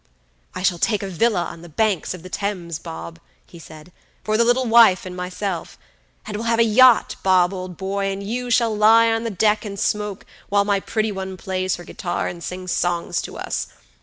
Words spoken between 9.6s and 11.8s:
and smoke, while my pretty one plays